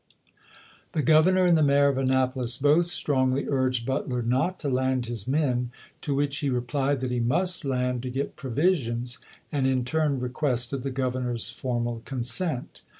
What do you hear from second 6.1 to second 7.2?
which he re plied that he